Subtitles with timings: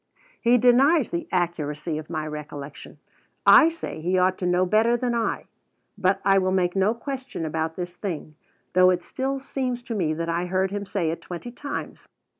[0.41, 2.97] He denies the accuracy of my recollection.
[3.45, 5.45] I say he ought to know better than I;
[5.95, 8.33] but I will make no question about this thing,
[8.73, 12.07] though it still seems to me that I heard him say it twenty times.